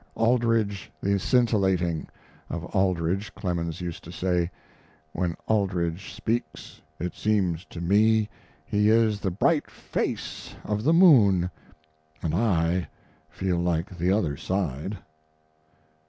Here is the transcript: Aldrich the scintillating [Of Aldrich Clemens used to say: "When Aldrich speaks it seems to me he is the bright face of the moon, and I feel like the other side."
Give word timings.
Aldrich 0.15 0.89
the 0.99 1.19
scintillating 1.19 2.07
[Of 2.49 2.65
Aldrich 2.75 3.35
Clemens 3.35 3.81
used 3.81 4.03
to 4.05 4.11
say: 4.11 4.49
"When 5.13 5.35
Aldrich 5.47 6.15
speaks 6.15 6.81
it 6.99 7.13
seems 7.13 7.65
to 7.65 7.79
me 7.81 8.27
he 8.65 8.89
is 8.89 9.19
the 9.19 9.29
bright 9.29 9.69
face 9.69 10.55
of 10.63 10.81
the 10.83 10.91
moon, 10.91 11.51
and 12.23 12.33
I 12.33 12.89
feel 13.29 13.57
like 13.59 13.95
the 13.95 14.11
other 14.11 14.37
side." 14.37 14.97